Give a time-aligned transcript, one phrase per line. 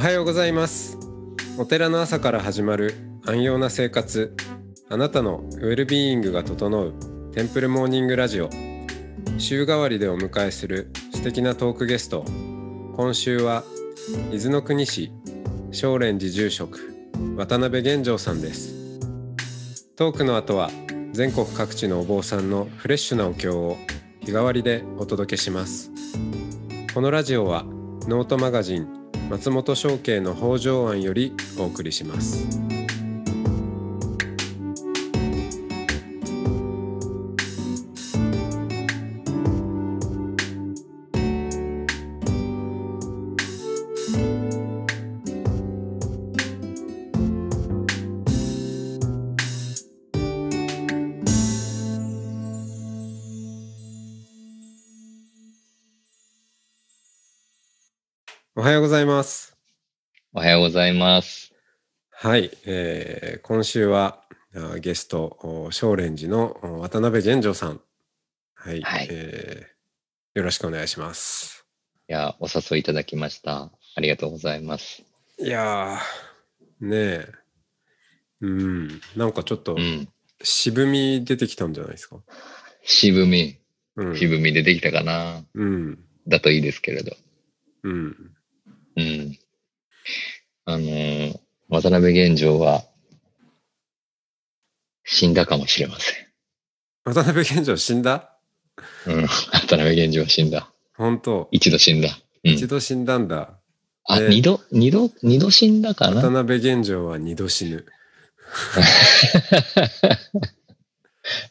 [0.00, 0.96] はようございます。
[1.58, 2.94] お寺の朝から始まる
[3.26, 4.34] 安養な生活。
[4.88, 6.94] あなたのウェルビーイングが整う
[7.34, 8.48] テンプルモーニングラジオ。
[9.36, 12.24] 週替わりでお迎えする素敵なトークゲスト。
[12.96, 13.62] 今週は
[14.32, 15.12] 伊豆の国市
[15.70, 16.78] 少蓮寺住職
[17.36, 19.00] 渡辺玄城さんです。
[19.96, 20.70] トークの後は
[21.12, 23.76] 全国各地のお坊さんのフレッシュなお経を
[24.20, 25.90] 日替わりでお届けします。
[26.94, 27.64] このラジオは
[28.08, 28.99] ノートマガジン
[29.30, 32.69] 松本商家の北条庵よりお送りします。
[58.60, 59.56] おはようございます
[60.34, 61.54] おはようございます。
[62.10, 64.20] はい、えー今週は
[64.54, 67.80] あゲストお少蓮寺のお渡辺玄城さん
[68.54, 71.64] はい、はいえーよろしくお願いします
[72.06, 73.70] いや、お誘いいただきました。
[73.96, 75.04] ありがとうございます。
[75.38, 77.28] いやーねえ
[78.42, 80.06] うんなんかちょっとうん。
[80.42, 82.18] 渋み出てきたんじゃないですか？
[82.84, 83.56] 渋み、
[83.96, 85.44] うん渋みでできたかな。
[85.54, 87.16] うんだといいですけれど。
[87.84, 88.16] うん
[89.00, 89.38] うん。
[90.66, 91.40] あのー
[91.72, 92.84] 渡辺玄城は、
[95.04, 96.26] 死んだかもしれません。
[97.04, 98.36] 渡辺玄城死んだ？
[99.06, 99.22] うん。
[99.52, 100.72] 渡辺玄城は死んだ。
[100.96, 102.08] 本当一度死んだ。
[102.44, 102.66] うん一。
[102.66, 103.56] 度死んだんだ
[104.04, 107.86] あ、ね二度、二度、二度死んだか渡な辺玄城は二度死ぬ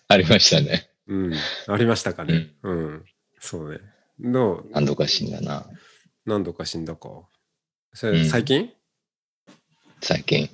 [0.09, 0.89] ありましたね。
[1.07, 1.33] うん
[1.67, 3.05] ありましたかねうん、
[3.39, 3.79] そうね
[4.19, 4.69] どう？
[4.71, 5.65] 何度か死んだな。
[6.25, 7.09] 何度か死んだか。
[7.93, 8.71] それうん最近、
[10.01, 10.49] 最近。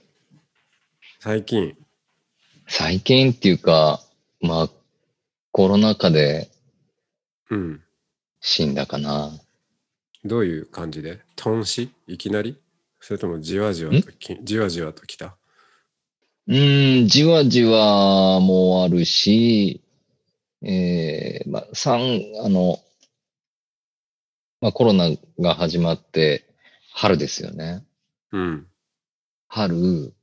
[1.19, 1.75] 最近。
[2.67, 4.01] 最近っていうか、
[4.41, 4.69] まあ、
[5.51, 6.49] コロナ禍で
[7.49, 7.81] うん。
[8.41, 9.31] 死んだかな。
[10.23, 11.19] どういう感じで？
[11.35, 12.57] 頓死いきなり？
[12.99, 15.35] それともじわじわときじわじわときた？
[16.47, 19.81] うーん、じわじわもあるし、
[20.63, 22.79] えー、まあ、三、あの、
[24.61, 25.09] まあコロナ
[25.39, 26.44] が始まって、
[26.97, 27.85] 春ですよね。
[28.31, 28.67] うん。
[29.49, 30.13] 春、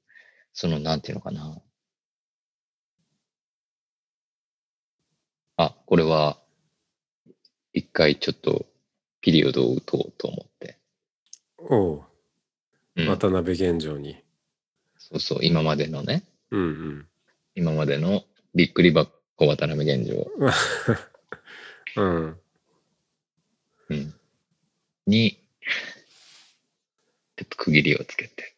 [0.55, 1.60] その、なんていうのかな。
[5.59, 6.38] あ、これは、
[7.75, 8.65] 一回ちょっと、
[9.21, 10.78] ピリオドを打とうと思って。
[11.59, 12.05] おう、
[12.97, 14.25] うん、渡辺玄城に。
[14.97, 17.06] そうそう、今までのね、うん
[17.55, 18.25] 今までの
[18.55, 19.12] びっくり箱
[19.47, 20.27] 渡辺現状、
[21.97, 22.06] うん。
[22.06, 22.41] うん。
[23.91, 24.15] うん、
[25.06, 25.41] に、
[27.37, 28.56] ちょっと区切りをつけて、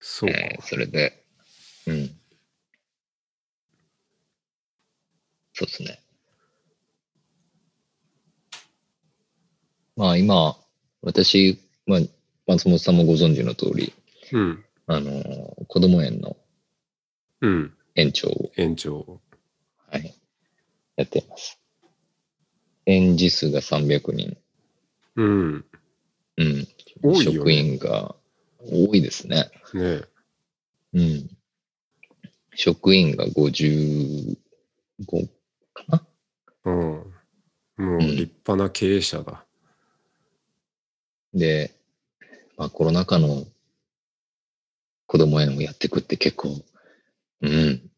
[0.00, 0.38] そうか。
[0.38, 1.24] えーそれで、
[1.86, 2.20] うん。
[5.52, 6.00] そうですね。
[9.96, 10.56] まあ今、
[11.02, 12.00] 私、まあ、
[12.46, 13.92] 松本さんもご存知の通り、
[14.32, 14.64] うん。
[14.86, 16.36] あのー子供園の
[17.40, 17.76] うん。
[17.94, 19.20] 園長を、園長。
[19.88, 20.14] はい、
[20.96, 21.58] やっています。
[22.86, 24.36] 園児数が300人。
[25.16, 25.64] うん。
[26.36, 26.66] うん。
[27.02, 28.14] 多いよね職員が
[28.58, 29.50] 多いですね。
[29.74, 30.02] ね
[30.94, 31.30] うん。
[32.54, 34.36] 職員が55
[35.72, 36.06] かな？
[36.64, 36.74] うん。
[37.76, 39.44] もう立派な経営者だ。
[41.34, 41.74] で、
[42.56, 43.44] まあコロナ禍の
[45.06, 46.64] 子供園をやっていくって結構、
[47.42, 47.90] うん、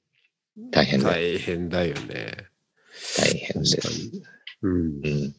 [0.70, 1.10] 大変だ。
[1.10, 2.32] 大変だよね。
[3.18, 4.08] 大変です。
[4.10, 4.22] に。
[4.62, 5.08] うんう。
[5.08, 5.34] ん。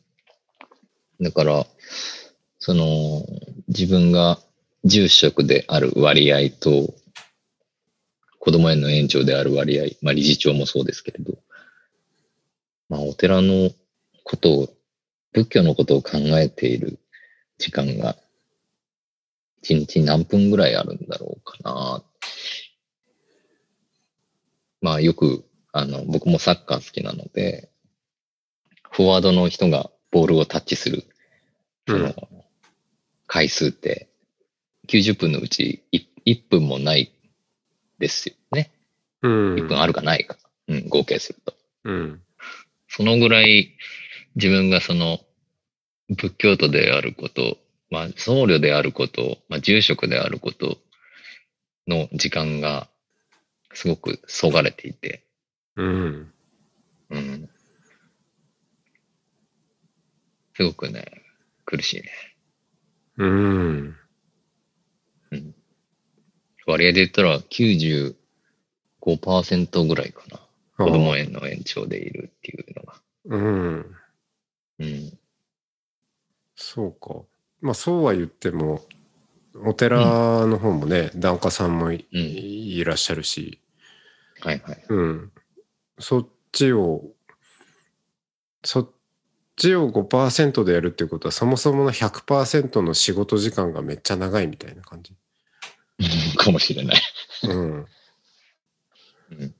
[1.19, 1.65] だから、
[2.67, 3.25] その、
[3.69, 4.41] 自分が
[4.83, 6.93] 住職である割合と、
[8.39, 11.37] 子供園の園長である割合、まあ理事長もそうですけれど、
[12.89, 13.71] まあお寺の
[14.25, 14.69] ことを、
[15.31, 16.99] 仏教のことを考えている
[17.57, 18.17] 時間が、
[19.61, 22.03] 一日何分ぐらいあるんだろうかな。
[24.81, 27.69] まあよく、あの、僕もサッカー好きなので、
[28.91, 31.05] フォワードの人がボールをタッチする、
[31.87, 32.13] その、
[33.27, 34.09] 回数って、
[34.87, 37.11] 90分のうち 1, 1分もない
[37.99, 38.71] ですよね。
[39.21, 39.55] うん。
[39.55, 40.37] 1分あるかないか。
[40.67, 41.53] うん、合計すると。
[41.83, 42.21] うん。
[42.87, 43.75] そのぐらい
[44.35, 45.19] 自分がその
[46.09, 47.57] 仏教徒であること、
[47.89, 50.77] まあ僧侶であること、まあ住職であること
[51.87, 52.87] の時間が
[53.73, 55.23] すごくそがれていて、
[55.75, 56.31] うん。
[57.09, 57.49] うん。
[60.55, 61.05] すごくね、
[61.65, 62.36] 苦しいね。
[63.17, 63.95] うん。
[66.67, 70.39] 割合で言ったら95%ぐらいかな。
[70.77, 73.01] 子供園の延長でいるっていうのが。
[73.25, 73.95] うん。
[74.79, 75.17] うん。
[76.55, 77.21] そうか。
[77.61, 78.85] まあそうは言っても、
[79.65, 83.59] お寺の方もね、檀家さんもい,、うんいらっしゃるし、
[84.41, 84.85] はいはい。
[84.89, 85.31] うん。
[85.99, 87.03] そっちを、
[88.63, 88.91] そっ
[89.57, 95.13] ちを5%でやるっていうことは、そもそもの100%の仕事時間がめっちゃ長いみたいな感じ。
[96.37, 97.01] かもしれない。
[97.43, 97.87] うん。
[99.31, 99.55] うん。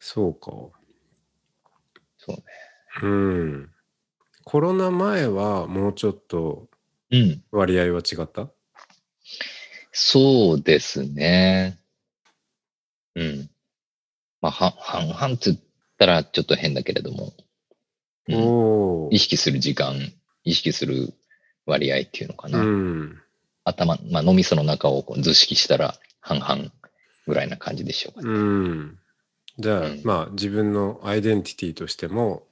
[0.00, 0.50] そうか。
[2.18, 2.42] そうね。
[3.02, 3.70] うん。
[4.44, 6.68] コロナ前はもうちょっと
[7.10, 7.44] うん。
[7.52, 8.50] 割合は違った？
[9.92, 11.78] そうですね。
[13.16, 13.50] うん。
[14.40, 15.56] まあ、は半々って言
[16.02, 17.32] ったらちょっと変だけれども、
[18.28, 19.18] うんおお意。
[19.18, 20.12] 識する時間、
[20.44, 21.14] 意識する
[21.66, 22.58] 割合っていうのかな。
[22.60, 23.18] うん。
[23.64, 26.72] 頭、まあ、脳みその中をこう図式したら半々
[27.26, 28.34] ぐらいな感じでしょうかね。
[28.34, 28.98] うん。
[29.58, 32.44] じゃあ、うんまあ自分のアイデンティティとしても、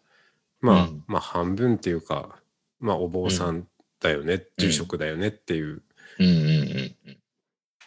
[0.60, 2.36] まあ、うんまあ半分っていうか、
[2.78, 3.66] まあお坊さん
[4.00, 5.82] だよね、住職だよねっていう
[6.18, 6.34] うんうん
[7.06, 7.16] うん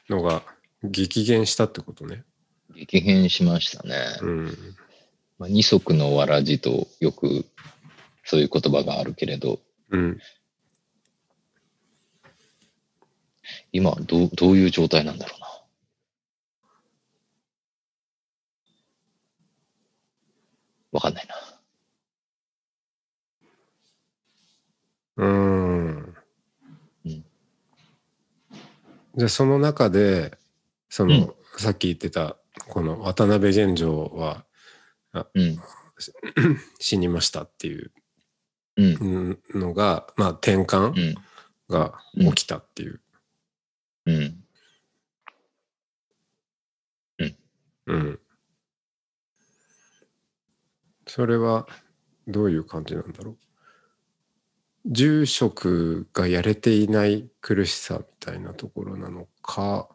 [0.09, 0.44] のが
[0.83, 2.24] 激減したってことね。
[2.69, 2.75] うん。
[2.75, 3.95] 激変しましたね。
[4.21, 4.57] うん。
[5.44, 7.45] まあ、二足のわらじとよく
[8.24, 9.60] そういう言葉があるけれど、
[9.90, 10.18] うん。
[13.74, 15.48] 今どうどういう状態なんだろうな。
[20.94, 21.36] わかんないな。
[25.18, 25.98] うん。
[25.98, 27.25] うん
[29.16, 30.38] じゃあその中で、
[30.88, 32.38] その、うんさっき言ってた、
[32.68, 34.44] この渡辺玄城は
[35.13, 35.60] うん。
[36.80, 37.92] 死にましたっていう
[38.77, 38.95] うん。
[39.54, 41.15] うんのが、まあ転う換ん。
[41.69, 43.01] が起きたっていう。
[44.06, 44.44] うん。
[47.88, 48.19] うん。
[51.07, 51.68] それは
[52.27, 53.38] どういう感じなんだろう。
[54.86, 59.89] 住職がやれていない苦しさみたいなところなのか、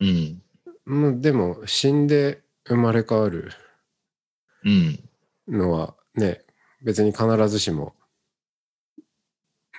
[0.00, 0.42] うん。
[0.86, 3.52] うん、でも死んで生まれ変わるうん。
[5.48, 6.42] のはね、
[6.82, 7.94] 別に必ずしも、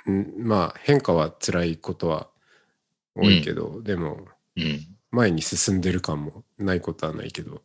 [0.09, 2.29] んまあ変化は辛いことは
[3.15, 4.87] 多いけど、でもうん。
[5.13, 7.61] 前に進んでる感もないことはないけど、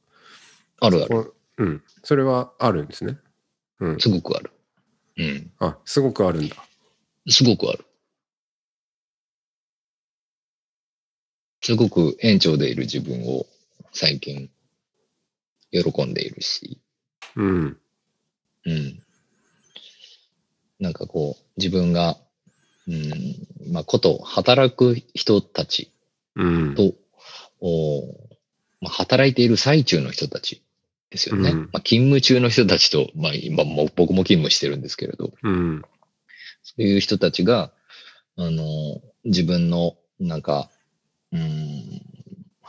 [0.81, 1.09] あるある。
[1.09, 3.19] こうん、それはあるんですね。
[3.81, 4.01] うん。
[4.01, 4.51] すごくある。
[5.17, 5.51] うん。
[5.59, 6.57] あ、すごくあるんだ。
[7.27, 7.85] すごくある。
[11.63, 13.47] すごく園長でいる自分を
[13.93, 14.51] 最近
[15.71, 16.79] 喜んでいるし、
[17.39, 17.79] うん。
[18.67, 19.03] うん。
[20.81, 22.17] なんかこう、自分が、
[22.89, 25.93] うん、まあ、こと、働く人たち
[26.35, 26.75] うん。
[26.75, 26.95] と、
[27.61, 28.03] お
[28.81, 30.63] まあ、働いている最中の人たち
[31.11, 31.51] ですよね。
[31.51, 35.83] うんまあ、勤務中の人たちと、まあ、今もう僕も勤務してるんですけれど、うん。
[36.63, 37.73] そういう人たちが、
[38.37, 40.71] あの、自分の、なんか、
[41.33, 41.41] うん、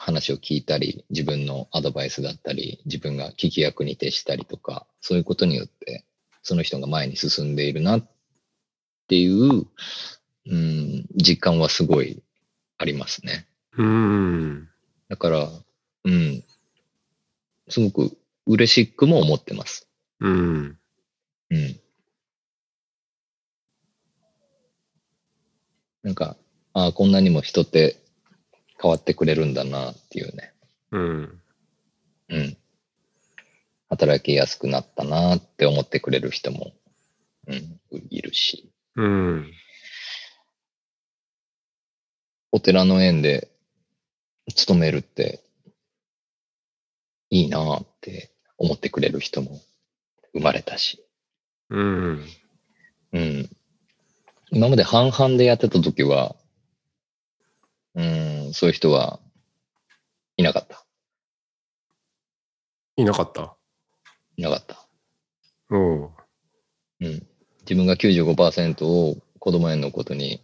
[0.10, 6.06] 話を聞いたり、自分のアドバイスだったり、自分が聞き役に徹したりとか、そういうことによって、
[6.42, 8.10] その人が前に進んでいるなっ
[9.08, 9.66] ていう、
[10.48, 12.24] うん、実感はすごい
[12.78, 13.46] ありますね。
[13.78, 14.70] うん。
[15.10, 15.50] だから、
[16.06, 16.44] うん、
[17.68, 19.88] すごく嬉しくも思ってます。
[20.20, 20.78] うん。
[21.52, 21.80] うん。
[26.02, 26.36] なんか、
[26.74, 27.99] ああ、こんなにも人って
[28.82, 30.54] 変わってくれるんだなっていうね。
[30.92, 31.42] うん。
[32.30, 32.58] うん。
[33.90, 36.74] 働きやすくなったなって思ってくれる人も、
[37.48, 38.72] うん、いるし。
[38.96, 39.52] うん。
[42.52, 43.50] お寺の縁で
[44.56, 45.42] 勤めるって
[47.30, 49.60] いいなって思ってくれる人も
[50.34, 51.04] 生まれたし。
[51.70, 52.26] うん。
[53.14, 53.50] うん。
[54.52, 56.36] 今まで半々でやってた時は、
[58.00, 59.20] うん、そういう人は
[60.38, 60.86] いなかった。
[62.96, 63.56] いなかった？
[64.38, 64.88] いなかった。
[65.70, 66.12] おう。
[67.02, 67.28] うん。
[67.62, 70.42] 自分が95%を子供園のことに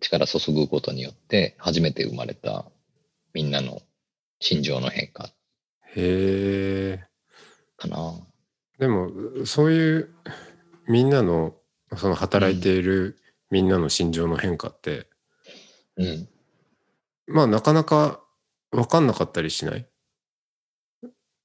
[0.00, 2.66] 力注ぐことによって、初めて生まれた
[3.32, 3.80] みんなの
[4.40, 5.30] 心情の変化
[5.96, 7.04] へえ。
[7.76, 8.14] かな。
[8.78, 9.10] でも、
[9.46, 10.14] そういう
[10.86, 11.54] みんなの、
[11.96, 13.18] その働いている
[13.50, 15.08] みんなの心情の変化って、
[15.96, 16.28] うん。
[17.26, 18.20] まあなかなか
[18.70, 19.88] 分かんなかったりしない？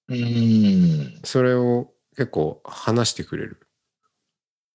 [0.10, 1.20] うん。
[1.24, 3.60] それを結構話してくれる。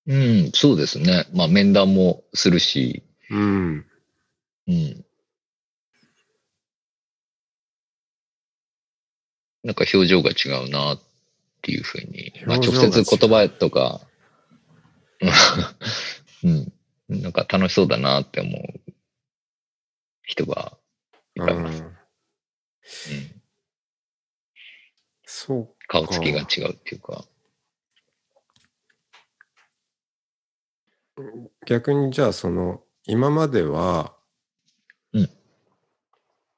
[0.07, 1.27] うん、そうですね。
[1.35, 3.87] まあ面談もするし、うん。
[4.69, 5.05] うん。
[9.63, 11.01] なんか表情が違うなっ
[11.63, 12.33] ていうふうに。
[12.47, 14.01] まあ直接言葉とか、
[16.45, 16.73] うん。
[17.09, 18.93] なんか楽しそうだなって思う
[20.23, 20.77] 人が
[21.37, 21.81] いっぱいいます。
[21.81, 21.93] うんうん。
[25.25, 26.01] そうか。
[26.01, 27.25] 顔つきが違うっていうか。
[31.67, 34.15] 逆にじゃあその今までは、
[35.13, 35.31] うん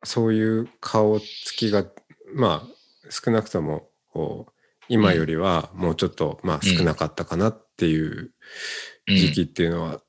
[0.04, 1.84] そういう顔つきが
[2.34, 4.52] まあ少なくともこう
[4.88, 8.32] 今よりはもうちょっと、まあ少なかったかなっていう
[9.08, 10.00] うん時期っていうのは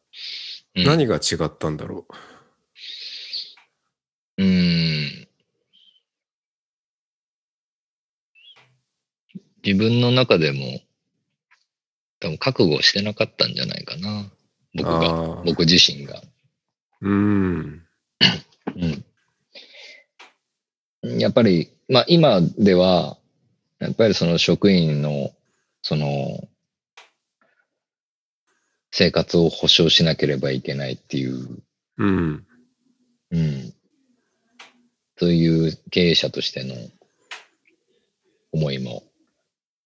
[0.76, 2.14] うん何が違ったんだろう？
[4.44, 5.28] ーん
[9.64, 10.80] 自分の中でも
[12.20, 14.22] 多分覚悟してなかったんじゃないかな。
[14.22, 14.32] う。
[14.76, 16.22] 僕が、僕自身が。
[17.02, 17.84] うん。
[21.04, 21.20] うん。
[21.20, 23.18] やっぱり、まあ今では、
[23.80, 25.32] やっぱりその職員の、
[25.82, 26.48] その、
[28.92, 31.62] 生活を保障しなければいけないっていう
[31.98, 32.48] うん。
[33.32, 33.74] うん。
[35.18, 36.76] そういう経営者としての
[38.52, 39.04] 思いも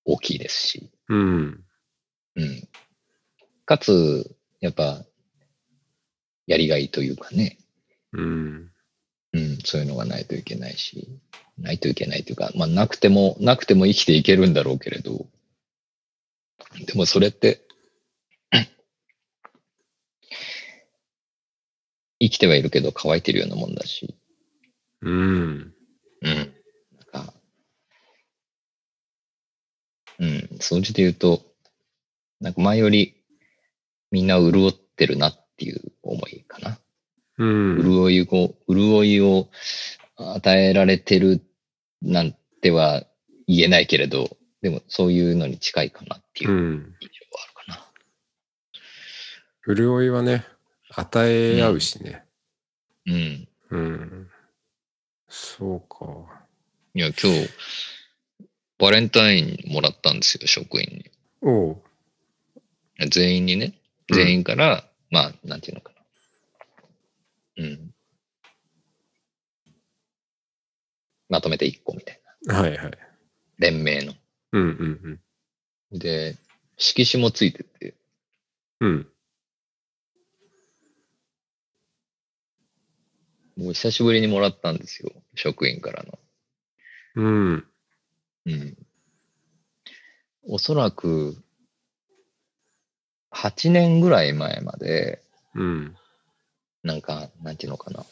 [0.06, 1.64] 大きいですし、うん。
[2.36, 2.68] うん。
[3.66, 5.06] かつ、やっぱ、
[6.48, 7.58] やりがいというかね、
[8.14, 8.72] うん。
[9.34, 11.08] うん、そういうのがないといけないし、
[11.58, 15.26] ないといけないというか、まあ、なくても、なくても生きていけるんだろうけれど、
[16.86, 17.62] でもそれって、
[22.22, 24.16] 生きてはいるけど乾いてるようなもんだし、
[25.02, 25.74] うん。
[26.22, 26.36] うん。
[26.36, 26.46] なん
[27.26, 27.34] か、
[30.20, 31.42] うん、総じて言うと、
[32.40, 33.16] なんか前より
[34.12, 36.80] みんな潤ってるなっていう思いかな。
[37.38, 37.82] うん。
[37.84, 39.50] 潤いを、潤いを
[40.18, 41.42] 与えられてる
[42.02, 43.04] なんては
[43.48, 47.76] 言えないけれど、でもそういうのに近いかなっていううん印象はある
[49.66, 49.76] かな。
[49.76, 50.46] 潤いはね、
[50.90, 52.24] 与え合うしね。
[53.08, 53.48] うん。
[53.72, 54.30] うん。
[55.32, 56.46] そうか。
[56.94, 57.50] いや、今日、
[58.78, 61.12] バレンタインもらったんですよ、職員に。
[61.42, 61.82] おう。
[63.10, 63.74] 全員にね、
[64.10, 65.94] うん全員から、まあ、なんていうのか
[67.58, 67.64] な。
[67.64, 67.94] うん。
[71.30, 72.60] まとめて1個みたいな。
[72.60, 72.92] はいはい。
[73.58, 74.14] 連名の。
[74.52, 74.66] うんう
[75.94, 76.36] んで、
[76.78, 77.96] 色紙もついてて、
[78.82, 78.90] うん。
[78.90, 79.08] うん。
[83.62, 85.12] もう久しぶりにもらったんですよ。
[85.36, 86.20] 職員からの。
[87.16, 87.66] うん。
[88.46, 88.78] うん。
[90.48, 91.38] おそらく、
[93.32, 95.22] 8年ぐらい前まで、
[95.56, 95.96] うん。
[96.84, 98.04] なんか、なんていうのかな。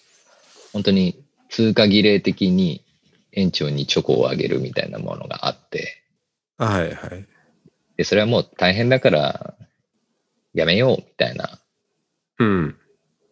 [0.71, 2.85] 本当に通過儀礼的に
[3.31, 6.03] 園長にチョコをあげるみたいなものがあって、
[6.57, 7.25] はいはい。
[7.97, 9.55] で、それはもう大変だから、
[10.53, 11.59] やめようみたいな
[12.37, 12.77] うん。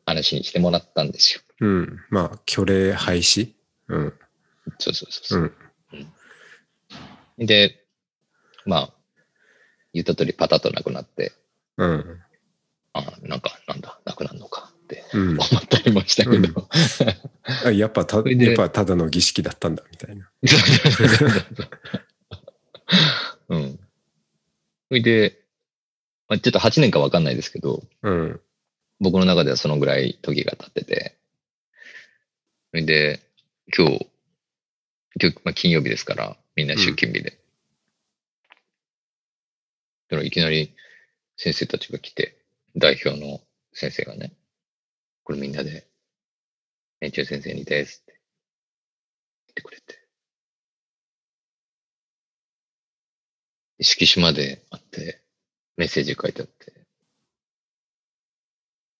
[0.05, 1.41] 話にしてもらったんですよ。
[1.59, 1.99] うん。
[2.09, 3.53] まあ、虚礼廃止？
[3.87, 4.13] うん。
[4.79, 5.53] そうそうそう
[7.39, 7.43] う。
[7.43, 7.45] ん。
[7.45, 7.83] で、
[8.65, 8.93] まあ、
[9.93, 11.33] 言った通りパタッとなくなって、
[11.77, 12.19] うん。
[12.93, 15.29] あなんか、なんだ、なくなるのかってうん。
[15.31, 16.67] 思ったりもしたけど、
[17.65, 20.29] あやっぱた、やっぱただの儀式だったんだ、みたいな。
[23.49, 23.79] うん。
[24.89, 25.39] それで、
[26.27, 28.39] まあ、ちょっと8年かわかんないですけど、うん。
[28.99, 31.17] 僕の中ではそのぐらい時が経ってて、
[32.71, 33.21] それで、
[33.75, 34.09] 今日、
[35.21, 37.29] 今日、まあ、金曜日ですから、みんな出勤日で。
[37.29, 37.37] だ
[40.09, 40.75] からいきなり
[41.37, 42.37] 先生たちが来て、
[42.75, 43.39] 代表の
[43.71, 44.33] 先生がね、
[45.23, 45.87] これみんなで、
[46.99, 48.19] 園長先生にですって
[49.47, 50.07] 言ってくれて。
[53.79, 55.21] 色紙まであって、
[55.77, 56.73] メッセージ書いてあって、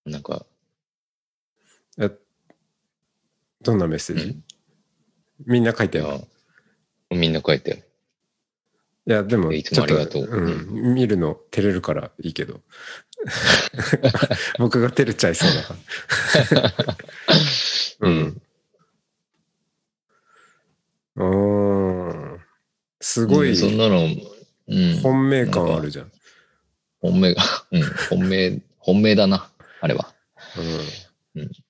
[0.06, 0.46] なんか、
[2.00, 2.10] え、
[3.68, 4.44] どんなメッセージ、うん
[5.46, 7.84] みんな書いてある。、みんな書いてある。
[9.06, 10.96] いや、でも、いつもありがとううん。
[10.96, 12.62] 見るの照れるからいいけど。
[14.58, 15.76] 僕が照れちゃいそうだか
[16.56, 16.96] ら。
[18.02, 18.42] うん。
[21.18, 22.40] うん。
[23.00, 24.08] すごいうんそんなの、
[24.68, 25.00] うん。
[25.02, 26.12] 本命感あるじゃん。
[27.00, 30.16] 本命が、うん、本命、本命だな、あれは。
[31.36, 31.44] うん。
[31.44, 31.67] い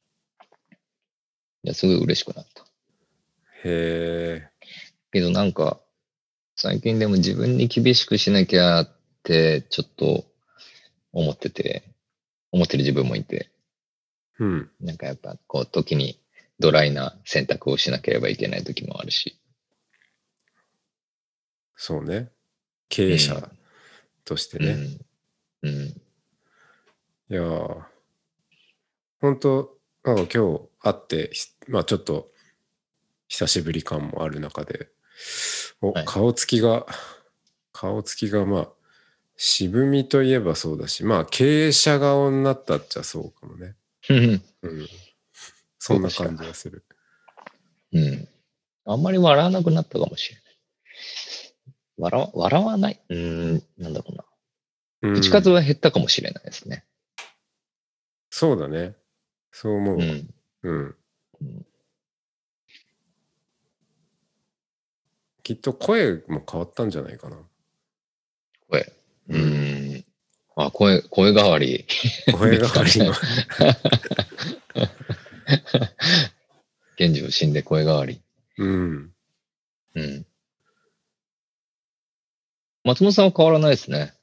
[1.67, 2.63] や、すごい嬉しくなった。
[3.63, 4.49] へえ。
[5.11, 5.79] けどなんか、
[6.55, 8.89] 最近でも自分に厳しくしなきゃっ
[9.23, 10.25] て、ちょっと
[11.11, 11.83] 思ってて、
[12.51, 13.49] 思ってる自分もいて、
[14.39, 14.71] うん。
[14.79, 16.19] なんかやっぱこう時に
[16.59, 19.39] ドライな選択をしなければいけない時もあるし。
[21.75, 22.31] そうね。
[22.89, 23.51] 経営者
[24.25, 24.77] としてね。
[25.63, 25.69] うん。
[25.69, 26.01] うん。
[27.29, 27.81] いやー、
[29.19, 29.76] 本当
[30.07, 32.31] なんか今日会って、ひまあちょっと
[33.27, 34.87] 久しぶり感もある中で、
[35.81, 36.85] お、はい顔つきが、
[37.73, 38.69] 顔つきがまあ、
[39.35, 43.75] 渋みといえばそうだし、まあ経営者顔になったっちゃそうかもね。
[44.09, 44.41] うん。
[44.61, 44.87] うん。
[45.77, 46.85] そんな感じがする。
[47.91, 48.27] うん。
[48.85, 50.43] あんまり笑わなくなったかもしれない。
[51.97, 53.01] 笑わ、笑わない？
[53.09, 54.23] うーん、なんだろうな。
[55.01, 56.85] うん口数は減ったかもしれないですね。
[58.29, 58.95] そうだね。
[59.51, 59.97] そう思う。
[59.97, 60.29] うん。
[60.63, 60.95] うん。
[61.41, 61.67] うん
[65.43, 67.37] きっと声も変わったんじゃないかな。
[68.69, 68.93] 声。
[69.29, 70.05] うーん。
[70.55, 71.85] あ、声、声変わり。
[72.31, 73.13] 声がわりの。
[76.97, 78.21] 現状死んで声変わり。
[78.57, 79.11] うん。
[79.95, 80.25] うん。
[82.85, 84.13] 松本さんは変わらないですね。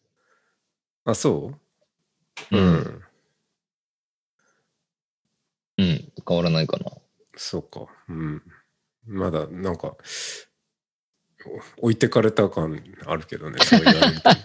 [1.07, 1.52] あ、そ
[2.52, 2.57] う？
[2.57, 3.04] ううんん。
[5.78, 6.12] うん。
[6.26, 6.90] 変わらないかな。
[7.37, 7.87] そうか。
[8.09, 8.43] うん。
[9.07, 9.97] まだ、なんか、
[11.78, 14.31] お置いてかれた感あるけどね、 そう言われると。
[14.31, 14.37] あ、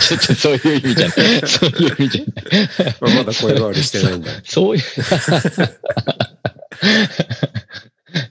[0.00, 1.18] ちょっとそういう意味じゃない。
[1.48, 2.30] そういう意味じゃな
[2.90, 2.96] い。
[3.00, 4.30] まあ、まだ声変わりしてないんだ。
[4.44, 4.82] そういう。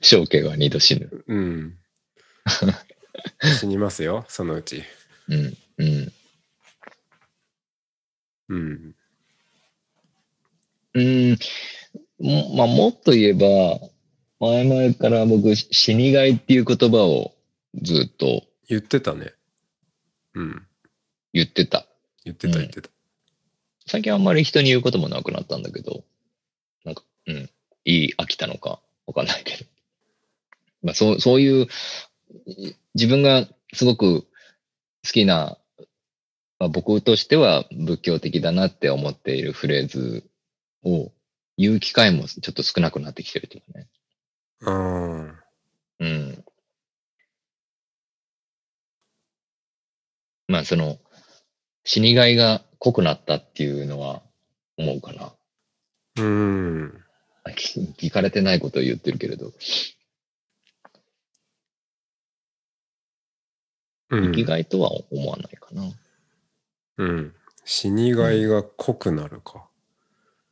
[0.02, 1.24] 象形は二度死ぬ。
[1.28, 1.78] うん。
[3.60, 4.84] 死にますよ、そのうち。
[5.28, 5.56] うん。
[5.78, 6.12] うん。
[8.50, 8.96] うん。
[10.94, 11.38] うん。
[12.20, 13.80] もまあ、もっと言えば、
[14.40, 17.34] 前々から僕、死にがいっていう言葉を
[17.82, 19.34] ずっと言ってたね。
[20.34, 20.68] うん。
[21.34, 21.86] 言ってた。
[22.24, 22.90] 言ってた、うん言ってた。
[23.88, 26.04] 最近あんまり人に言うこともなくなったんだけど、
[26.84, 27.50] なんか、うん、
[27.86, 29.70] いい飽きたのかわかんないけど。
[30.84, 31.68] まあ、そう、そういう、
[32.48, 34.28] い自分がすごく好
[35.12, 35.58] きな、
[36.60, 40.24] まあ、僕としては仏教的だなって思っているフレーズ
[40.84, 41.12] を
[41.58, 43.88] 言う機会もちょっと少なくなってきてるというかね。
[44.64, 45.46] ああ。
[46.00, 46.46] うん。
[50.48, 50.98] まあ、その、
[51.84, 54.22] 死にがいが濃くなったっていうのは
[54.78, 55.34] 思うかな。
[56.18, 57.04] うん。
[57.44, 59.52] あ聞聞かれてないことを言ってるけれど、
[64.10, 65.84] うん生きがいとは思わないかな。
[66.98, 67.36] うん。
[67.64, 69.68] 死にがいが濃くなるか。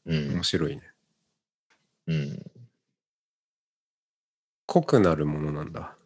[0.06, 0.44] うん面。
[0.44, 0.93] 白いね。
[2.08, 2.44] うん。
[4.68, 5.98] 濃くなるものなんだ。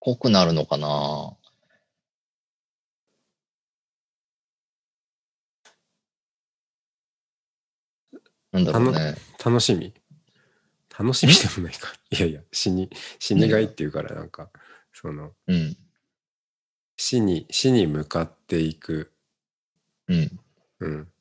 [0.00, 1.36] 濃くなるのかな？
[8.52, 9.16] なんだろうね。
[9.44, 9.92] 楽しみ？
[10.98, 11.92] 楽しみでもないか。
[12.10, 14.50] いやいや、死に、死にがいっていうから、なんか、
[14.92, 15.76] その、うん。
[16.96, 19.12] 死に、死に向かっていく、
[20.08, 20.40] うん。
[20.80, 21.12] うん。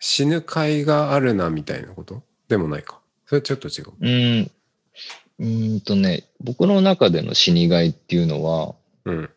[0.00, 2.24] 死ぬ会があるな、みたいなこと？
[2.48, 3.01] でもないか。
[3.32, 3.92] それちょっと違う。
[3.98, 4.50] うん。
[5.38, 8.74] うーんとね、僕の中での死にがいっていうのは、
[9.06, 9.30] うん。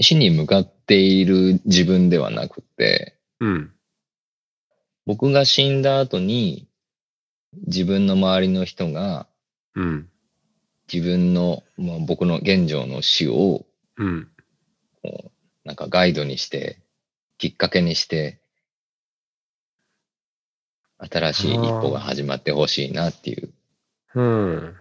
[0.00, 3.72] 死に向かっている自分ではなくて、うん。
[5.04, 6.68] 僕が死んだ後に、
[7.66, 9.26] 自分の周りの人が
[9.74, 10.08] うん。
[10.90, 13.66] 自分の、まあ、僕の現状の死を
[13.98, 14.28] うん。
[15.64, 16.78] なんかガイドにして、
[17.36, 18.40] きっかけにして、
[20.98, 23.50] 新しい一歩が始まってほしいなっていう
[24.14, 24.74] うん。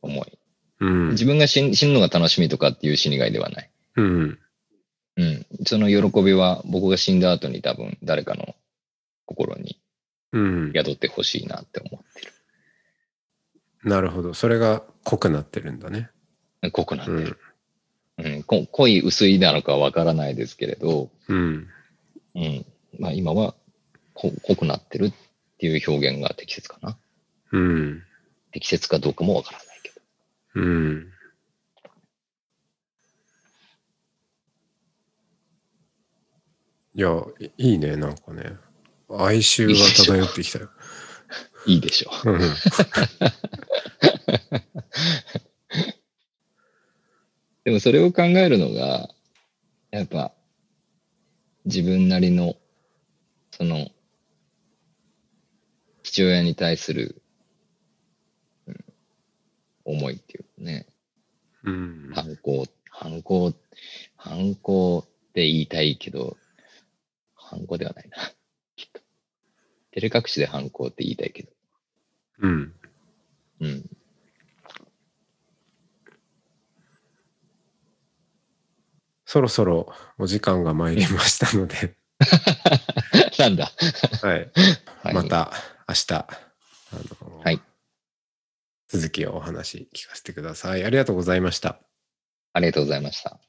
[0.00, 0.38] 思い。
[0.80, 1.10] うん。
[1.10, 3.70] 自分が死ん死ぬのが楽しみとかっていう死にがいではない。
[3.96, 4.38] うん。
[5.16, 5.46] うん。
[5.66, 8.54] その喜びは僕が死んだ後に多分誰かの
[9.26, 9.78] 心に
[10.32, 10.72] うん。
[10.74, 12.32] 宿ってほしいなって思って
[13.84, 14.32] なるほど。
[14.32, 16.10] それが濃くなってるんだね。
[16.62, 16.70] る。
[16.70, 17.38] 濃くなってうる。
[18.22, 18.26] ん。
[18.26, 18.42] うん。
[18.42, 21.68] こ濃い薄いなのかわからないですけれど、うん。
[22.34, 22.66] うん。
[22.98, 23.54] まあ今は
[24.14, 25.12] こ濃くなってるっ
[25.62, 26.98] ていう表現が適切かな。
[27.52, 28.02] うん。
[28.50, 30.00] 適切かどうかもわからないけど。
[30.56, 31.12] うん。
[36.94, 38.56] いや、いいいね、なんかね。
[39.08, 40.68] 哀愁が漂ってきたよ。
[41.66, 42.32] いいでしょう。
[42.32, 42.40] うん。
[47.62, 49.08] でもそれを考えるのが、
[49.92, 50.32] やっぱ、
[51.66, 52.56] 自分なりの、
[53.52, 53.88] その、
[56.12, 57.22] 父親に対する、
[58.66, 58.84] うん
[59.84, 60.86] 思いっていうかね、
[61.64, 62.10] うん。
[62.14, 63.52] 反抗、反抗、
[64.16, 66.36] 反抗って言いたいけど、
[67.34, 68.18] 反抗ではないな。
[69.90, 71.50] 照れ隠しで反抗って言いたいけど。
[72.40, 72.74] うん。
[73.60, 73.90] うん。
[79.24, 81.96] そろそろお時間が参りましたので、
[83.38, 83.72] なんだ。
[84.22, 84.50] はい。
[85.02, 85.24] はい、ま。
[85.24, 86.26] た明日、あ
[87.24, 87.60] のはい
[88.88, 90.84] 続きをお話聞かせてください。
[90.84, 91.78] ありがとうございました。
[92.52, 93.40] ありがとうございました。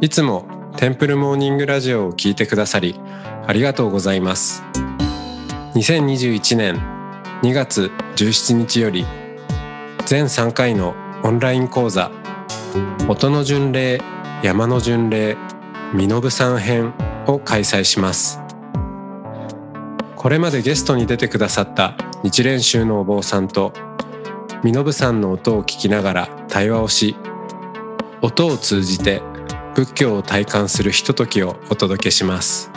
[0.00, 3.00] いつもテンプルモーニングラジオを聞いてくださり
[3.46, 4.62] ありがとうございます。
[5.74, 6.74] 2021年
[7.42, 9.06] 2月17日より
[10.06, 12.10] 全3回のオンライン講座
[13.08, 14.00] 音の巡礼
[14.42, 15.36] 山の巡礼
[15.94, 16.92] 身延さん編
[17.26, 18.44] を開催します。
[20.24, 23.74] これまでゲストに出てくださった日蓮宗のお坊さんと
[24.62, 27.14] 身延さんの音を聞きながら対話をし
[28.22, 29.20] 音を通じて
[29.74, 32.70] 仏教を体感するひとときをお届けします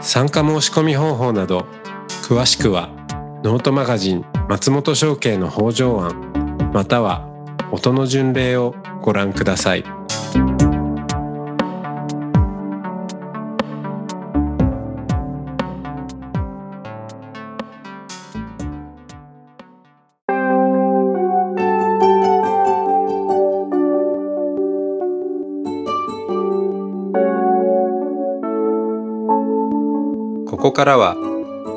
[0.00, 1.66] 参加申し込み方法など
[2.22, 2.88] 詳しくは
[3.44, 7.28] ノートマガジン松本商家の北条案または
[7.70, 9.84] 音の巡礼をご覧ください。
[30.46, 31.33] ここからは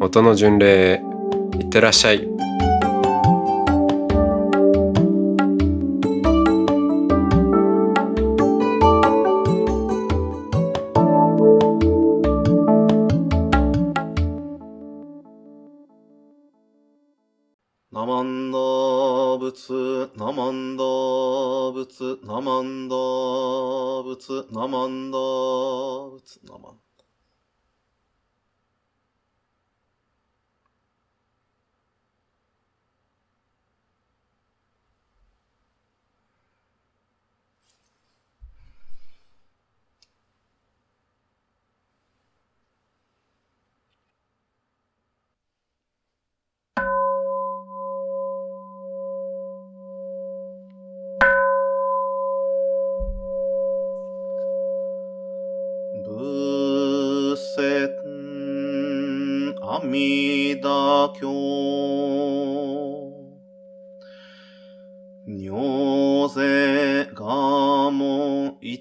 [0.00, 1.02] 音の巡礼へ
[1.58, 2.47] いってらっしゃい。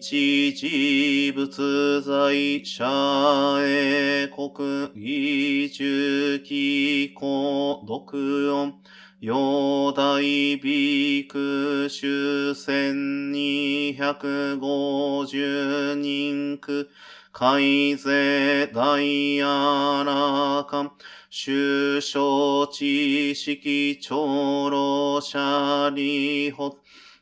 [0.09, 8.73] 一時仏在者へ国義中期孤独音
[9.19, 16.89] 陽大ビク主千二百五十人区
[17.33, 20.91] 海税大アラカン
[21.29, 26.77] 首相知識長老者利北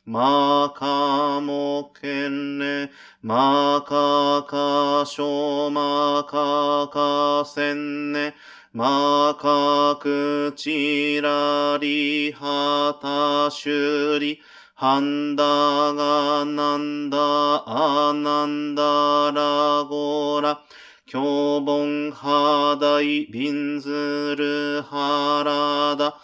[0.08, 2.92] マカモケンネ
[3.22, 8.32] マカカショマカカセンネ
[8.72, 14.40] マカクチラリハタシュリ
[14.76, 17.18] ハンダガナンダ
[17.66, 20.60] アナンダラゴラ
[21.06, 26.16] キョボンハダイビンズルハラダ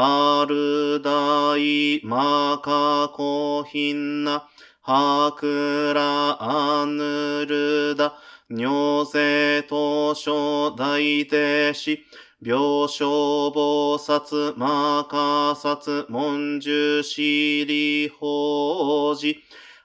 [0.00, 4.48] カルダイマカコヒンナ
[4.80, 8.14] ハクラアヌルダ
[8.48, 11.98] 尿税東証大弟子
[12.40, 19.36] 病床菩薩マカサツ文殊シリ法事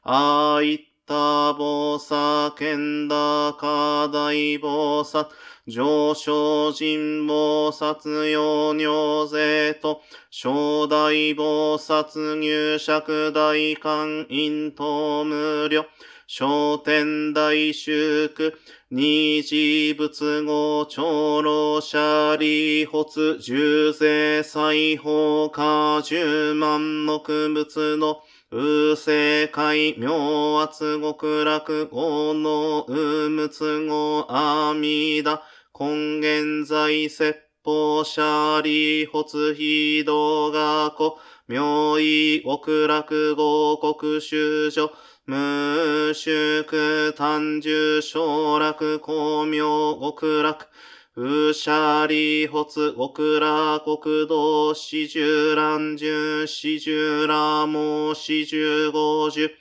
[0.04, 5.28] あいった菩薩剣高大菩薩
[5.68, 15.86] 上昇人菩薩用尿税と正大菩薩入釈大観陰と無料
[16.26, 18.58] 商店大修区、
[18.90, 28.22] 二次仏語、長老者利発、重税裁縫家、十万の仏の、
[28.56, 35.42] うせ海、妙圧極楽、語のうむつ語、阿弥陀、
[35.74, 41.16] 根源在説法者利発、非道学、
[41.48, 44.92] 妙意極楽合国修女、
[45.26, 50.68] 無宿単樹省楽光明極楽、
[51.16, 59.52] うしゃりほつ極楽国道四十乱十四十羅網四十五十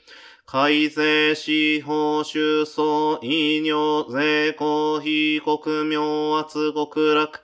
[0.47, 7.39] 改税司法収総医療税公費国明圧極楽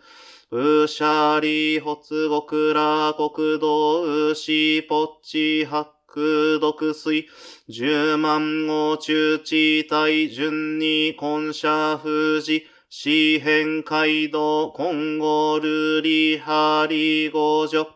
[0.49, 7.27] うしゃりほつ極楽国道うしぽっち八空毒水、
[7.67, 17.88] 十万号中地帯順に根社富士、四辺街道、今後ルリハリ五女。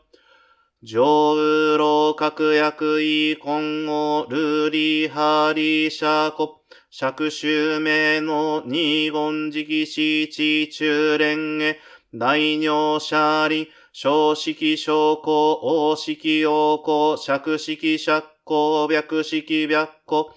[0.83, 6.49] 上右老各役位、今後ルリハリ社国。
[6.91, 11.79] 釈州名の二言直死地中連へ、
[12.13, 20.29] 大尿車輪、小式小公、大式陽公、釈式釈公、白式白公、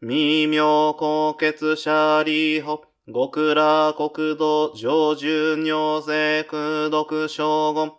[0.00, 7.92] 微妙高血者利法、極楽国土、上重尿税空毒将軍、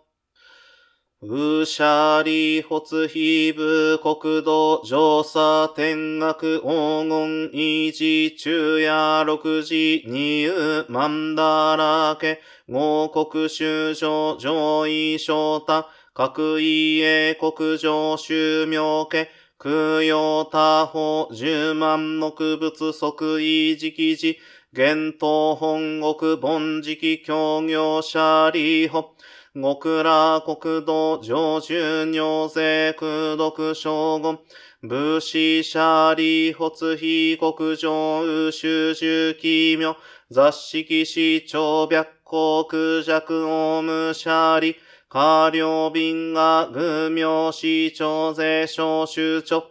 [1.22, 12.42] うしゃり発非部国土上佐天学黄金維持中夜六時二右万だらけ。
[12.68, 15.86] 合国修上上位昇太。
[16.12, 19.26] 各位英国上修明家。
[19.60, 24.38] 空用他法十万の区物即位直時
[24.78, 29.12] 現東本国本直協業者利法
[29.52, 34.38] 極楽国土上州尿税空毒将軍、
[34.82, 39.96] 武士者利発非国上宇宙中奇妙、
[40.30, 44.76] 雑式市長白国弱オム者利、
[45.08, 49.64] 下領便が愚名市長税小州長、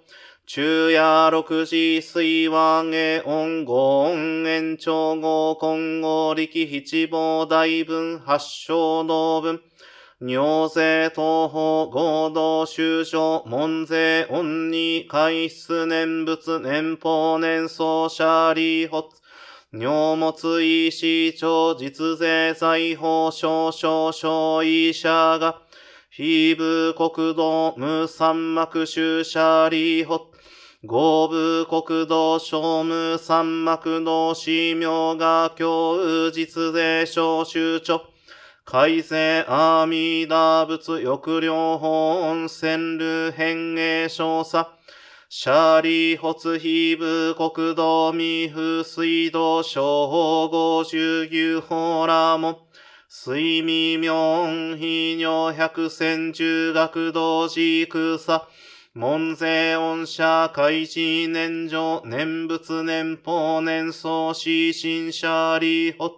[0.50, 9.60] 昼夜六時水和下音語音延長語今後力七望大分八小道分、
[10.22, 19.22] 尿税東方合同修正門税恩に海出念仏年法年総者利発
[19.74, 25.68] 尿物医師長実税財法少々小医者が。
[26.18, 30.27] 非部国道無三幕集者利発
[30.88, 38.04] 合部国道小無三幕道市名が教実税小集長
[38.64, 44.66] 改正阿弥陀仏抑量本線流変営少佐。
[45.28, 52.58] シャーリー発非部国道未風水道小五十牛法ラモン。
[53.10, 58.48] 水味明非尿百戦中学道寺草。
[58.98, 66.10] 門税恩者開示年上念仏年法年創始新者利法。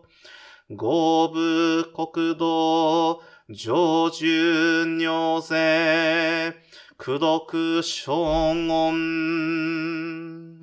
[0.78, 6.54] 合部国道上重尿税
[6.96, 8.15] 苦毒将
[8.65, 10.62] 軍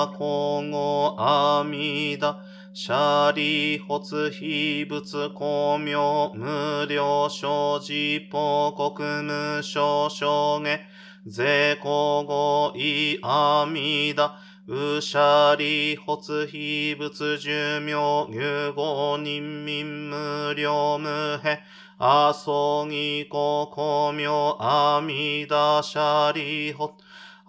[0.00, 2.36] 仏が今後阿弥陀
[2.72, 10.80] シャリ発非仏公明無料生寺報国無償証下
[11.26, 14.30] 税公語意阿弥陀
[14.68, 21.58] うしゃり発非仏寿命牛語人民無料無辺
[21.98, 26.94] あそぎこ公明阿弥陀シャリ発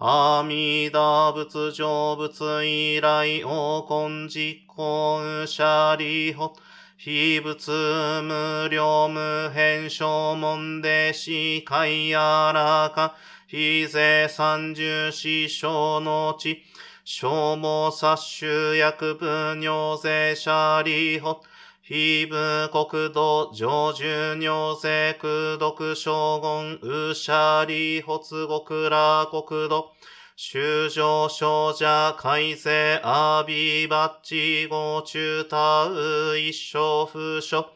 [0.04, 6.56] 阿弥陀仏成仏以来王根実行シャリホ
[6.96, 7.70] 非仏
[8.20, 13.14] 無料無変小門で死海やらか
[13.46, 16.64] 非税三十四小の地
[17.04, 21.42] 消耗殺種薬部尿税シャリホ
[21.84, 29.91] 非部国土上重尿税空毒将軍ウシャリ発極ら国土
[30.34, 37.66] 修上少者改正アビバッチゴ中タウ一生不書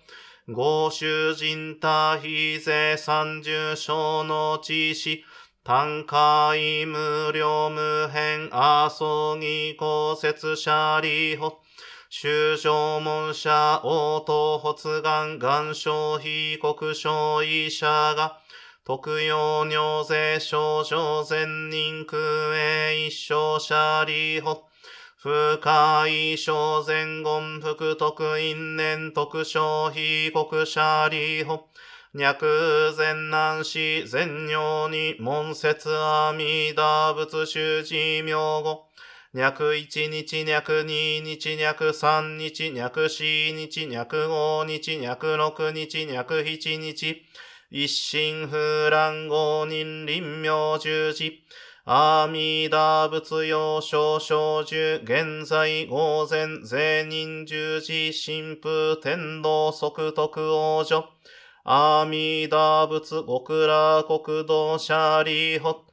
[0.48, 5.24] 合衆人他非税三十章の知識。
[5.64, 11.58] 単海無料無変阿蘇義公説者利法
[12.08, 18.40] 修正門者応答発願願消費国消医者が。
[18.86, 22.16] 特用尿税症状善人空
[22.54, 24.58] 営一生者利法
[25.20, 31.64] 不快小前言福徳因年特消費国者利法
[32.14, 38.86] 脈前難死前尿に門説阿弥陀仏修持名語。
[39.36, 47.22] 脈一日、脈二日、脈三日、脈四日、脈五日、脈六日、脈七日、
[47.68, 51.24] 一心不乱五人臨妙十字。
[51.84, 61.04] 阿弥陀仏用少少寿、現在午前、税人十字、神父天道即徳王女。
[61.64, 64.92] 阿弥陀仏極楽国道シ
[65.24, 65.84] リホ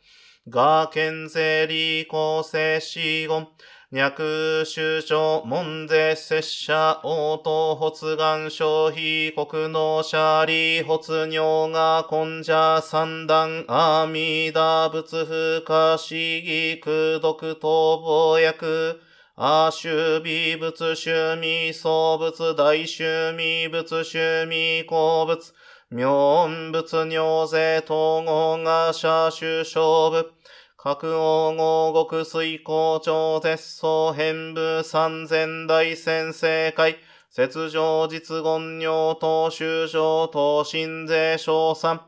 [0.47, 3.47] ガーケンゼリー構成死言。
[3.93, 18.99] 脈主張門税拙者応答発願消費国能者利発尿が根者三段阿弥陀仏不可思議空毒逃亡薬
[19.35, 25.53] 阿修美仏修味創仏大修味仏修味鉱物
[25.91, 30.42] 妙音仏尿税統合が社主勝負。
[30.85, 42.01] 各王合国水校長絶相変部三千大先生会、雪上実言尿等修上等新税賞賛、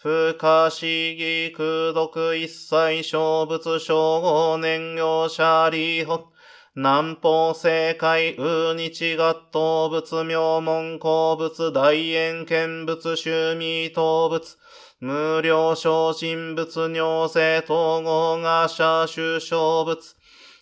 [0.00, 6.31] 不可思議空読一切小仏称号年業者利法、
[6.74, 14.56] 南方正解ウ日合動物名門鉱物大円見物趣味動物、
[14.98, 19.98] 無料小人物尿性統合が社主小物。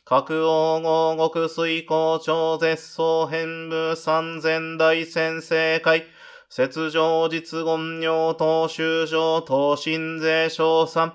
[0.03, 6.07] 各王合国水校長絶相変部三千大先生会。
[6.49, 11.14] 雪上実言尿等修上等新税賞賛。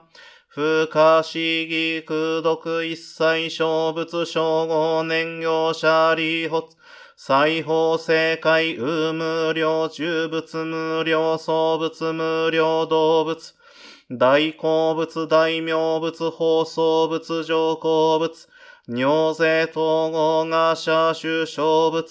[0.55, 6.77] 不可思議空毒一切小物称号年業者利発。
[7.17, 13.35] 裁縫正解有無料重物無料創物無料動物。
[14.17, 18.31] 大好物大名物放送物上好物。
[18.87, 22.05] 尿税統合が社主小物。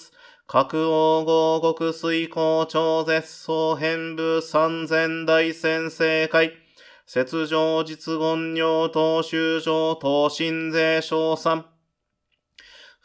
[0.45, 6.64] 各王合国水校長絶相変部三千大先生会。
[7.07, 11.65] 雪上実言尿等修上等新税賞賛。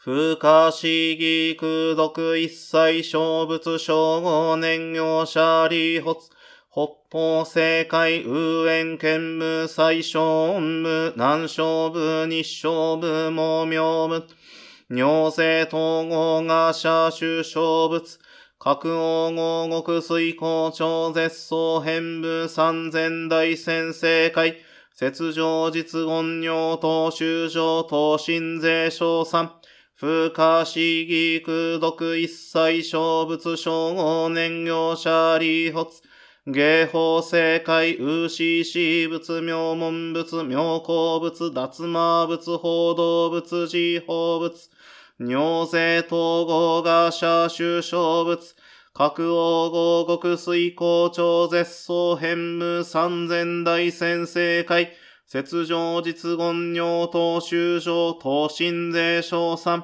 [0.03, 6.31] 不可思議空毒一切小物称号年業者利発。
[6.73, 14.25] 北方正解右縁剣部最小部南小部日小部毛明部。
[14.87, 18.01] 尿税統合が社主小物。
[18.63, 24.61] 各王合国水校長絶相変部三千大先生会。
[24.93, 29.53] 雪上実言尿等修上等新税賞賛。
[29.99, 36.03] 不可思議空毒一切小物称号年業者利発。
[36.45, 44.69] 芸法正解、ウシシ仏、妙門仏、妙高仏、脱魔仏、報道仏、自法仏、
[45.23, 48.39] 尿税統合が社主小物、
[48.91, 54.93] 各王合国水校長絶相変無三千大先生会、
[55.27, 59.83] 雪上実言尿等修上等身税賞賛、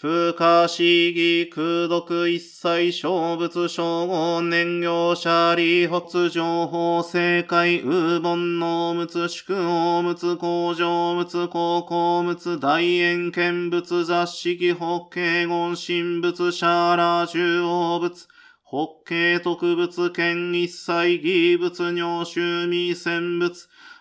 [0.00, 18.28] 不可思議空毒一切小物称号年業者利発情報正解ウーボ能物宿王物工場物高校物大円見物雑式法慶言神物シャーラ中央物
[18.62, 23.50] 法慶特物権一切義物尿臭味戦物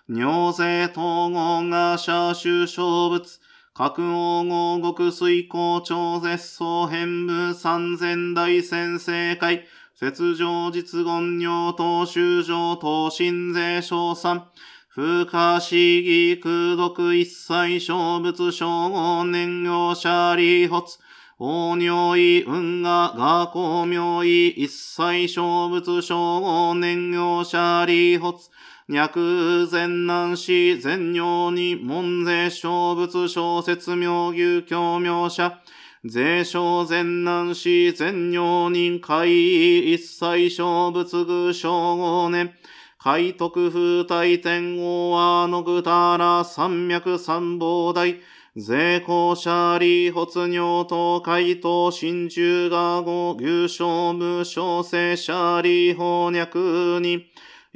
[0.07, 3.46] 尿税統合が社主小物。
[3.77, 14.47] 各王合国水校長絶相変部三千大先生会、雪上実言尿等修上等新税賞賛、
[14.95, 20.97] 不可思議空毒一切小物称号年業者利発、
[21.37, 28.49] 王尿意、運河、学校名医、一切小仏、小号、年業者、利発、
[28.89, 35.61] 脈前難死、全尿に、門税、小仏、小説、妙牛、教名者、
[36.05, 42.53] 税小前難死、全尿人、会、一切小仏、具、小号年、
[42.97, 48.15] 海徳風大天王はのぐたら三脈三宝大、
[48.55, 57.25] 税公者利発尿等海東真珠が語牛小無小生者利法脈に、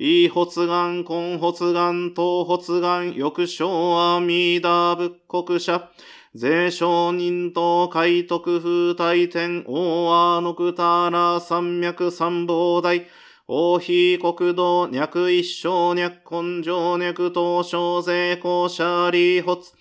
[0.03, 5.91] 異発願、根発願、東発願、翌小阿弥陀仏国者、
[6.33, 13.05] 税商人と海徳風大天王阿のくたら三脈三宝大、
[13.47, 19.73] 王妃国土、脈一生、脈根性、脈東小税公者利発、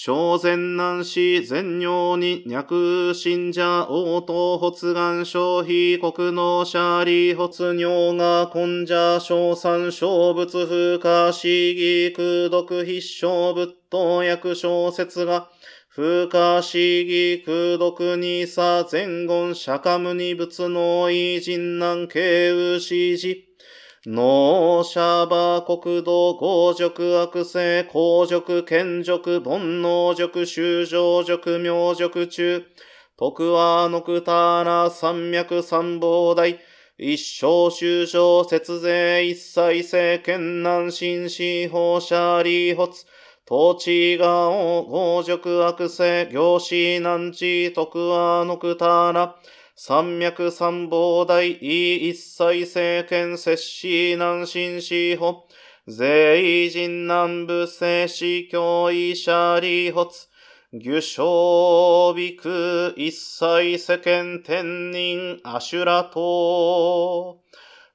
[0.00, 15.50] 小前難死、全尿に、脈信者、応答発願、消費国の者利発尿が根者、小三小仏風化、死義空毒必勝仏等薬小説が、
[15.88, 23.47] 風化死義空毒にさ前言釈迦無二仏の偉人難慶右指示。
[24.06, 32.64] 農者馬国土合塾悪性公塾賢塾煩悩塾修上塾明塾中。
[33.16, 36.60] 徳和のくたら三脈三宝大。
[36.96, 43.04] 一生修上節税一切政権難心司法者利発
[43.50, 47.72] 統治が合塾悪性行師難地。
[47.72, 49.34] 徳和のくたら
[49.80, 55.44] 三脈三宝大一切政権摂氏南進司法
[55.86, 60.26] 税人南部政司教医者利発
[60.72, 67.38] 愚将美空一切世間天人アシュラ等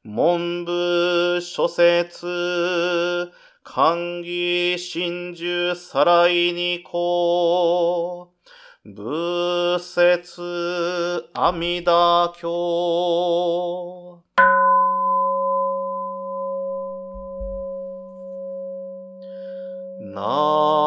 [0.03, 3.29] 文部諸説
[3.61, 8.32] 歓義真珠さらいにこう
[8.85, 10.41] 仏説
[11.33, 14.19] 阿弥陀経。
[20.01, 20.82] ナ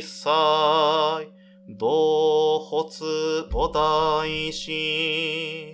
[0.00, 0.30] 一切
[1.78, 3.04] 同発
[3.50, 5.69] 菩提心。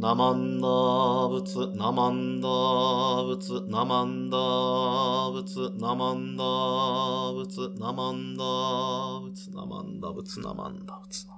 [0.00, 0.68] ナマンダ
[1.28, 4.38] 仏、ナマンダ仏、ナマンダ
[5.32, 6.44] 仏、ナマンダ
[7.34, 8.44] 仏、ナマンダ
[9.24, 11.37] 仏、ナマンダ仏、ナマンダ仏。